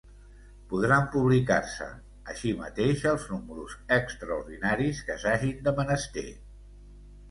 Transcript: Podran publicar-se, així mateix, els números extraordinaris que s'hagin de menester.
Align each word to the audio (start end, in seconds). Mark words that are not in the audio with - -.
Podran 0.69 1.05
publicar-se, 1.15 1.89
així 2.33 2.55
mateix, 2.63 3.05
els 3.13 3.29
números 3.35 3.79
extraordinaris 4.01 5.07
que 5.11 5.23
s'hagin 5.25 5.65
de 5.71 5.81
menester. 5.83 6.31